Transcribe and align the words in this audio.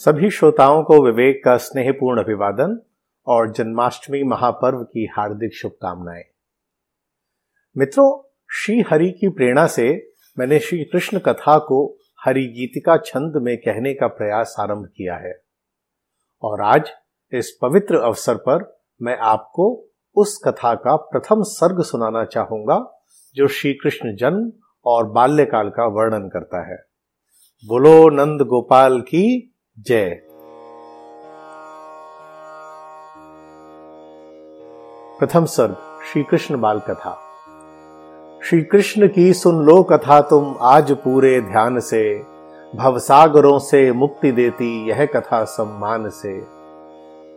सभी 0.00 0.30
श्रोताओं 0.30 0.82
को 0.82 1.04
विवेक 1.04 1.42
का 1.44 1.56
स्नेहपूर्ण 1.56 2.22
अभिवादन 2.22 2.80
और 3.26 3.52
जन्माष्टमी 3.52 4.22
महापर्व 4.22 4.78
की 4.78 5.06
हार्दिक 5.06 5.54
शुभकामनाएँ। 5.54 6.24
मित्रों, 7.76 8.22
श्री 8.52 8.84
हरि 8.90 9.10
की 9.10 9.28
प्रेरणा 9.28 9.66
से 9.66 10.12
मैंने 10.38 10.58
श्री 10.58 10.84
कृष्ण 10.84 11.18
कथा 11.18 11.58
को 11.58 11.96
हरि 12.24 12.44
गीतिका 12.44 12.96
छंद 12.96 13.32
में 13.36 13.56
कहने 13.56 13.94
का 13.94 14.06
प्रयास 14.06 14.56
आरंभ 14.60 14.88
किया 14.96 15.14
है। 15.14 15.42
और 16.42 16.60
आज 16.60 16.90
इस 17.32 17.58
पवित्र 17.62 17.96
अवसर 17.96 18.34
पर 18.34 18.82
मैं 19.02 19.18
आपको 19.18 19.88
उस 20.16 20.40
कथा 20.44 20.74
का 20.74 20.96
प्रथम 20.96 21.42
सर्ग 21.42 21.82
सुनाना 21.82 22.24
चाहूँगा, 22.24 23.02
जो 23.34 23.48
श्री 23.48 23.72
कृष्ण 23.72 24.16
जन्म 24.16 24.52
और 24.84 25.10
बाल्यकाल 25.10 25.68
का 25.68 25.86
वर्णन 25.86 26.28
करता 26.28 26.70
है। 26.70 26.78
बोलो 27.66 28.08
नंद 28.08 28.40
गोपाल 28.40 29.00
की 29.00 29.54
जय। 29.86 30.08
प्रथम 35.18 35.44
सर्ग 35.44 35.76
श्री 36.06 36.22
कृष्ण 36.22 36.60
बाल 36.60 36.80
कथा 36.80 37.18
श्री 38.44 38.62
कृष्ण 38.62 39.08
की 39.08 39.34
सुन 39.34 39.64
लो 39.64 39.82
कथा 39.82 40.20
तुम 40.20 40.56
आज 40.60 40.92
पूरे 40.92 41.40
ध्यान 41.40 41.80
से। 41.80 42.24
भवसागरों 42.76 43.58
से 43.58 43.92
मुक्ति 43.92 44.32
देती 44.32 44.88
यह 44.88 45.06
कथा 45.06 45.44
सम्मान 45.44 46.08
से। 46.08 46.40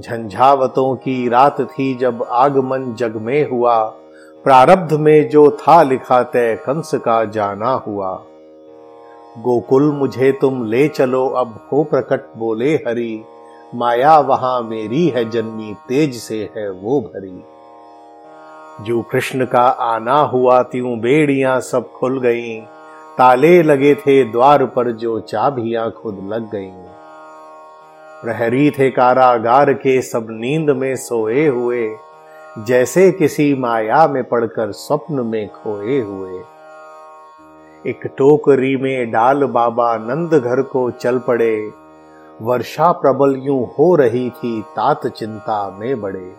झंझावतों 0.00 0.96
की 0.96 1.28
रात 1.28 1.60
थी 1.60 1.94
जब 1.94 2.26
आगमन 2.30 2.94
जग 2.94 3.16
में 3.16 3.50
हुआ। 3.50 3.84
प्रारब्ध 4.44 4.92
में 4.92 5.28
जो 5.28 5.50
था 5.50 5.82
लिखा 5.82 6.22
तय 6.22 6.54
कंस 6.56 6.94
का 6.94 7.24
जाना 7.24 7.72
हुआ। 7.72 8.24
गोकुल 9.38 9.92
मुझे 9.92 10.32
तुम 10.32 10.64
ले 10.64 10.88
चलो, 10.88 11.28
अब 11.28 11.68
हो 11.72 11.84
प्रकट 11.84 12.32
बोले 12.36 12.74
हरि। 12.74 13.24
माया 13.74 14.18
वहाँ 14.18 14.62
मेरी 14.62 15.08
है, 15.08 15.30
जन्मी 15.30 15.76
तेज 15.88 16.14
से 16.14 16.50
है 16.56 16.70
वो 16.70 17.00
भरी। 17.00 17.44
जो 18.84 19.02
कृष्ण 19.02 19.46
का 19.46 19.62
आना 19.62 20.16
हुआ, 20.16 20.62
त्यों 20.62 21.00
बेड़ियाँ 21.00 21.60
सब 21.60 21.92
खुल 21.92 22.20
गईं। 22.20 22.62
ताले 23.18 23.62
लगे 23.62 23.94
थे 23.94 24.24
द्वार 24.24 24.66
पर, 24.66 24.92
जो 24.92 25.20
चाबियाँ 25.20 25.90
खुद 25.90 26.28
लग 26.32 26.50
गईं। 26.50 26.72
प्रहरी 28.22 28.70
थे 28.70 28.90
कारागार 28.90 29.72
के, 29.72 30.02
सब 30.02 30.26
नींद 30.30 30.70
में 30.70 30.96
सोए 30.96 31.46
हुए। 31.46 31.96
जैसे 32.58 33.12
किसी 33.12 33.54
माया 33.54 34.06
में 34.06 34.24
पड़कर, 34.24 34.72
स्वप्न 34.72 35.14
में 35.14 35.48
खोए 35.48 36.00
हुए। 36.00 36.42
एक 37.86 38.00
टोकरी 38.06 38.76
में 38.76 39.10
डाल 39.10 39.44
बाबा 39.44 39.96
नंद 39.96 40.34
घर 40.34 40.62
को 40.62 40.90
चल 40.90 41.18
पड़े। 41.18 41.70
वर्षा 42.42 42.92
प्रबल 42.92 43.36
यूँ 43.36 43.64
हो 43.64 43.94
रही 43.94 44.30
थी, 44.30 44.62
तात 44.62 45.06
चिंता 45.06 45.76
में 45.78 46.00
बड़े। 46.00 46.32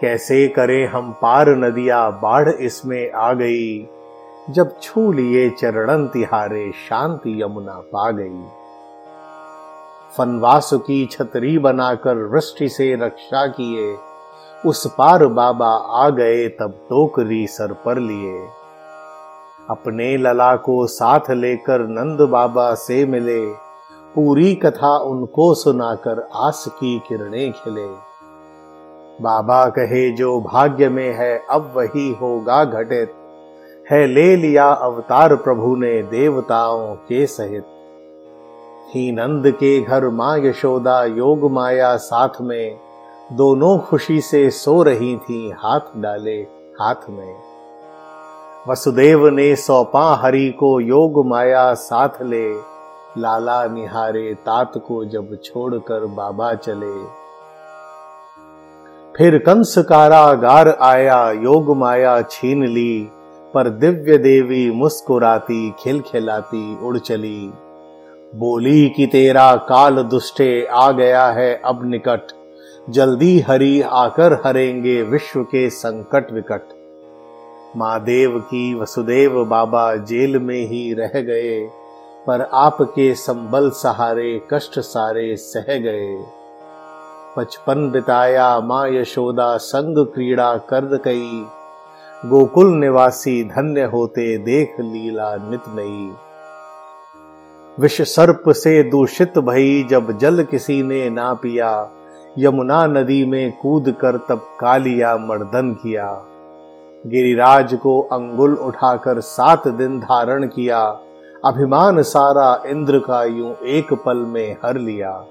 कैसे 0.00 0.48
करें 0.48 0.86
हम 0.86 1.12
पार 1.12 1.48
नदिया, 1.48 2.10
बाढ़ 2.10 2.48
इसमें 2.48 3.12
आ 3.12 3.32
गई। 3.32 3.88
जब 4.50 4.80
छू 4.80 5.12
लिए 5.12 5.50
चरणन 5.50 6.06
तिहारे, 6.06 6.72
शांति 6.72 7.42
यमुना 7.42 7.82
पा 7.92 8.10
गई। 8.10 8.44
फनवास 10.16 10.70
की 10.74 11.06
छतरी 11.06 11.58
बनाकर 11.58 12.16
वृष्टि 12.16 12.68
से 12.68 12.94
रक्षा 12.94 13.46
किए। 13.46 13.96
उस 14.66 14.94
पार 14.98 15.26
बाबा 15.26 15.70
आ 15.76 16.08
गए, 16.08 16.48
तब 16.48 16.74
टोकरी 16.90 17.46
सर 17.46 17.72
पर 17.72 17.98
लिए। 17.98 18.46
अपने 19.70 20.16
लला 20.16 20.56
को 20.56 20.86
साथ 20.86 21.30
लेकर 21.30 21.80
नंद 21.80 22.20
बाबा 22.20 22.74
से 22.74 23.06
मिले। 23.06 23.46
पूरी 24.14 24.54
कथा 24.54 24.96
उनको 24.96 25.54
सुनाकर 25.54 26.28
आस 26.34 26.64
की 26.68 27.02
किरणें 27.08 27.52
खिले। 27.52 27.86
बाबा 29.22 29.66
कहे, 29.66 30.10
जो 30.10 30.40
भाग्य 30.40 30.88
में 30.88 31.14
है, 31.14 31.42
अब 31.50 31.72
वही 31.76 32.12
होगा 32.12 32.64
घटित। 32.64 33.14
है 33.90 34.06
ले 34.06 34.36
लिया 34.36 34.68
अवतार 34.68 35.36
प्रभु 35.36 35.76
ने 35.76 36.02
देवताओं 36.02 36.94
के 36.94 37.26
सहित। 37.26 37.64
ही 38.94 39.12
नंद 39.12 39.50
के 39.50 39.82
घर 39.82 40.08
माँ 40.08 40.38
यशोदा 40.38 41.04
योग 41.04 41.50
माया 41.50 41.96
साथ 41.96 42.40
में। 42.40 42.78
दोनों 43.32 43.78
खुशी 43.78 44.20
से 44.20 44.50
सो 44.50 44.82
रही 44.82 45.16
थी 45.16 45.54
हाथ 45.58 45.80
डाले 45.96 46.46
हाथ 46.80 47.10
में। 47.10 47.45
वसुदेव 48.68 49.28
ने 49.28 49.56
सौपा 49.56 50.14
हरि 50.14 50.54
को 50.60 50.80
योग 50.80 51.26
माया 51.26 51.74
साथ 51.74 52.08
ले। 52.22 52.54
लाला 53.18 53.66
निहारे 53.66 54.34
तात 54.34 54.72
को 54.76 55.04
जब 55.04 55.36
छोड़कर 55.44 56.06
बाबा 56.06 56.54
चले। 56.54 57.04
फिर 59.16 59.38
कंस 59.38 59.74
कारागार 59.78 60.68
आया, 60.68 61.30
योग 61.30 61.76
माया 61.76 62.22
छीन 62.22 62.66
ली। 62.66 63.08
पर 63.54 63.68
दिव्य 63.68 64.18
देवी 64.18 64.70
मुस्कुराती, 64.70 65.74
खिलखिलाती 65.78 66.78
उड़ 66.86 66.98
चली। 66.98 67.50
बोली 68.34 68.88
कि 68.88 69.06
तेरा 69.06 69.56
काल 69.56 70.02
दुष्टे 70.02 70.68
आ 70.72 70.90
गया 70.90 71.26
है 71.26 71.62
अब 71.64 71.90
निकट। 71.90 72.26
जल्दी 72.90 73.40
हरि 73.40 73.82
आकर 73.82 74.42
हरेंगे 74.46 75.02
विश्व 75.02 75.42
के 75.42 75.70
संकट 75.70 76.32
विकट। 76.32 76.75
महादेव 77.76 78.38
की, 78.38 78.74
वसुदेव 78.74 79.44
बाबा 79.44 79.96
जेल 79.96 80.38
में 80.38 80.66
ही 80.66 80.94
रह 80.94 81.20
गए, 81.20 81.68
पर 82.26 82.48
आपके 82.54 83.14
संबल 83.14 83.70
सहारे, 83.70 84.40
कष्ट 84.52 84.78
सारे 84.78 85.36
सह 85.36 85.78
गए। 85.78 86.24
बचपन 87.38 87.90
बिताया 87.90 88.60
माँ 88.60 88.88
यशोदा, 88.88 89.56
संग 89.56 90.06
क्रीड़ा 90.06 90.56
कर 90.56 90.96
कई। 90.96 91.46
गोकुल 92.26 92.66
निवासी 92.66 93.44
धन्य 93.44 93.82
होते 93.82 94.38
देख 94.38 94.74
लीला 94.80 95.36
नित 95.36 95.62
नई। 95.68 96.14
विष 97.80 98.02
सर्प 98.02 98.42
से 98.48 98.82
दूषित 98.82 99.38
भई, 99.38 99.86
जब 99.90 100.18
जल 100.18 100.42
किसी 100.42 100.82
ने 100.82 101.10
ना 101.10 101.34
पिया, 101.34 101.90
यमुना 102.38 102.86
नदी 102.86 103.24
में 103.24 103.52
कूद 103.52 103.94
कर 104.00 104.16
तब 104.16 104.38
कालिया 104.60 105.16
मर्दन 105.16 105.72
किया। 105.82 106.24
गिरिराज 107.06 107.74
को 107.74 108.00
अंगुल 108.00 108.54
उठाकर 108.54 109.20
सात 109.20 109.68
दिन 109.68 110.00
धारण 110.00 110.46
किया। 110.46 111.00
अभिमान 111.44 112.02
सारा 112.02 112.62
इंद्र 112.66 112.98
का 112.98 113.24
यूँ 113.24 113.54
एक 113.66 113.92
पल 113.92 114.16
में 114.16 114.56
हर 114.64 114.78
लिया। 114.78 115.24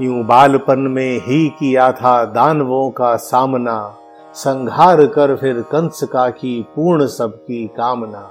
यूँ 0.00 0.24
बालपन 0.24 0.78
में 0.78 1.18
ही 1.18 1.48
किया 1.48 1.92
था 1.92 2.24
दानवों 2.24 2.90
का 2.90 3.16
सामना। 3.16 3.96
संघार 4.34 5.06
कर 5.06 5.36
फिर 5.36 5.60
कंस 5.62 6.02
का 6.02 6.30
की 6.30 6.62
पूर्ण 6.76 7.06
सबकी 7.06 7.66
कामना। 7.66 8.30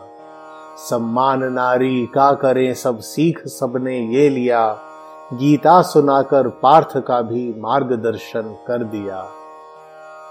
सम्मान 0.90 1.44
नारी 1.44 2.06
का 2.06 2.34
करें 2.34 2.74
सब 2.74 3.00
सीख 3.00 3.48
सबने 3.48 4.00
ये 4.00 4.30
लिया। 4.30 4.78
गीता 5.34 5.82
सुनाकर 5.82 6.48
पार्थ 6.48 6.98
का 6.98 7.22
भी 7.22 7.54
मार्गदर्शन 7.58 8.56
कर 8.68 8.84
दिया। 8.84 9.28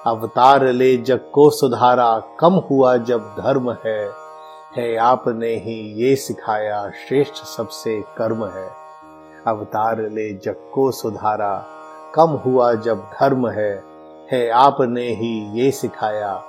अवतार 0.05 0.67
ले 0.67 0.97
जग 0.97 1.21
को 1.33 1.51
सुधारा, 1.51 2.23
कम 2.41 2.53
हुआ 2.53 2.97
जब 2.97 3.21
धर्म 3.21 3.71
है। 3.87 4.11
है 4.77 4.97
आपने 4.97 5.47
ही 5.47 5.95
ये 5.95 6.17
सिखाया, 6.17 6.91
श्रेष्ठ 7.09 7.35
सबसे 7.35 8.01
कर्म 8.01 8.45
है। 8.45 8.71
अवतार 9.47 9.99
ले 9.99 10.33
जग 10.33 10.71
को 10.75 10.91
सुधारा, 10.91 11.67
कम 12.15 12.31
हुआ 12.31 12.75
जब 12.75 12.99
धर्म 12.99 13.49
है। 13.49 13.85
है 14.33 14.51
आपने 14.51 15.03
ही 15.03 15.61
ये 15.61 15.71
सिखाया, 15.71 16.43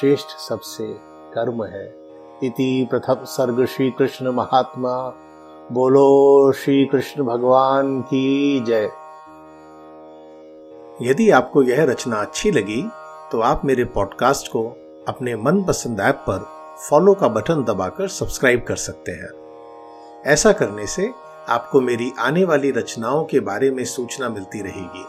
श्रेष्ठ 0.00 0.28
सबसे 0.28 0.86
कर्म 1.34 1.64
है। 1.64 1.94
इति 2.42 2.88
प्रथम 2.90 3.16
सर्ग 3.24 3.64
श्री 3.64 3.90
कृष्ण 3.90 4.28
महात्मा, 4.28 5.12
बोलो 5.72 6.52
श्री 6.52 6.86
कृष्ण 6.86 7.22
भगवान 7.22 8.00
की 8.00 8.60
जय। 8.60 8.90
यदि 11.02 11.30
आपको 11.30 11.62
यह 11.62 11.84
रचना 11.84 12.16
अच्छी 12.16 12.50
लगी 12.50 12.82
तो 13.32 13.40
आप 13.40 13.64
मेरे 13.64 13.84
पॉडकास्ट 13.84 14.48
को 14.48 14.68
अपने 15.08 15.36
मनपसंद 15.36 16.00
ऐप 16.00 16.24
पर 16.28 16.38
फॉलो 16.90 17.14
का 17.14 17.28
बटन 17.28 17.64
दबाकर 17.64 18.08
सब्सक्राइब 18.08 18.64
कर 18.68 18.76
सकते 18.76 19.12
हैं। 19.12 19.28
ऐसा 20.26 20.52
करने 20.52 20.86
से 20.86 21.10
आपको 21.48 21.80
मेरी 21.80 22.12
आने 22.18 22.44
वाली 22.44 22.70
रचनाओं 22.70 23.24
के 23.24 23.40
बारे 23.40 23.70
में 23.70 23.84
सूचना 23.84 24.28
मिलती 24.28 24.60
रहेगी। 24.60 25.04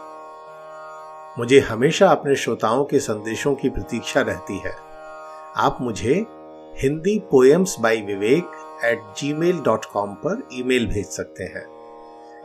मुझे 1.38 1.60
हमेशा 1.60 2.08
अपने 2.08 2.36
श्रोताओं 2.36 2.84
के 2.84 2.98
संदेशों 2.98 3.54
की 3.54 3.70
प्रतीक्षा 3.70 4.20
रहती 4.20 4.58
है। 4.58 4.74
आप 5.56 5.78
मुझे 5.80 6.26
Hindi 6.76 7.18
poems 7.18 7.76
by 7.80 8.00
Vivek 8.00 8.50
at 8.84 9.00
Gmail 9.32 9.60
dot 9.60 9.84
com 9.84 10.14
पर 10.14 10.48
ईमेल 10.52 10.86
भेज 10.86 11.06
सकते 11.06 11.44
हैं 11.44 11.66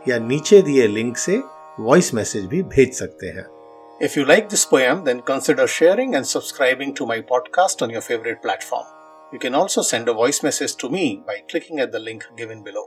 या 0.08 0.20
नीचे 0.20 0.62
दिए 0.62 0.88
लिंक 0.88 1.18
से 1.18 1.42
वॉइस 1.81 2.15
मैसेज 2.15 2.45
भी 2.45 2.63
भेज 2.63 2.95
सकते 2.95 3.27
हैं 3.27 3.47
If 4.03 4.15
you 4.17 4.23
like 4.29 4.47
this 4.49 4.63
poem, 4.69 5.01
then 5.07 5.19
consider 5.31 5.65
sharing 5.73 6.15
and 6.19 6.29
subscribing 6.29 6.95
to 7.01 7.07
my 7.09 7.17
podcast 7.33 7.83
on 7.87 7.91
your 7.95 8.03
favorite 8.07 8.39
platform. 8.47 8.87
You 9.33 9.41
can 9.43 9.59
also 9.59 9.83
send 9.83 10.09
a 10.09 10.15
voice 10.21 10.41
message 10.43 10.77
to 10.77 10.89
me 10.95 11.05
by 11.27 11.37
clicking 11.53 11.83
at 11.85 11.93
the 11.93 12.01
link 12.07 12.25
given 12.39 12.63
below. 12.63 12.85